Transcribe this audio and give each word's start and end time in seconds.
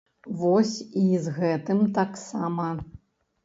Вось 0.39 0.71
і 1.03 1.21
з 1.27 1.35
гэтым 1.37 1.85
таксама. 2.01 2.69